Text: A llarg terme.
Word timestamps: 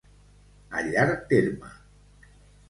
A 0.79 0.81
llarg 0.87 1.21
terme. 1.35 1.71